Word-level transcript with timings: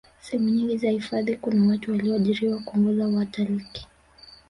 sehemu 0.21 0.49
nyingi 0.49 0.77
za 0.77 0.89
hifadhi 0.89 1.35
kuna 1.37 1.67
watu 1.71 1.91
waliyoajiriwa 1.91 2.59
kuongoza 2.59 3.07
watalkii 3.07 3.85